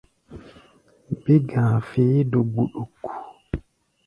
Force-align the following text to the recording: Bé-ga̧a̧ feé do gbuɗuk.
Bé-ga̧a̧ 1.23 1.81
feé 1.89 2.19
do 2.31 2.39
gbuɗuk. 2.51 2.93